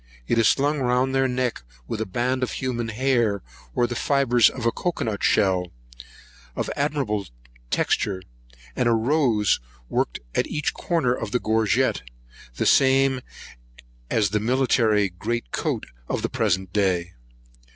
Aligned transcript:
It 0.27 0.39
is 0.39 0.47
slung 0.47 0.79
round 0.79 1.13
their 1.13 1.27
neck 1.27 1.61
with 1.87 2.01
a 2.01 2.07
band 2.07 2.41
of 2.41 2.53
human 2.53 2.87
hair, 2.87 3.43
or 3.75 3.85
the 3.85 3.93
fibres 3.93 4.49
of 4.49 4.63
cocoa 4.73 5.03
nut 5.05 5.23
shell, 5.23 5.71
of 6.55 6.71
admirable 6.75 7.27
texture, 7.69 8.23
and 8.75 8.89
a 8.89 8.93
rose 8.93 9.59
worked 9.89 10.19
at 10.33 10.47
each 10.47 10.73
corner 10.73 11.13
of 11.13 11.29
the 11.29 11.39
gorget, 11.39 12.01
the 12.55 12.65
same 12.65 13.21
as 14.09 14.31
the 14.31 14.39
military 14.39 15.13
jemmy 15.23 15.43
of 16.09 16.23
the 16.23 16.29
present 16.29 16.73
day. 16.73 17.13